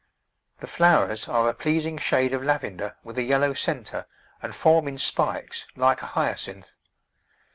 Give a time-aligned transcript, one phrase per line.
[0.61, 4.07] The flowers are a pleasing shade of lavender with a yellow centre
[4.41, 6.75] and form in spikes like a Hyacinth.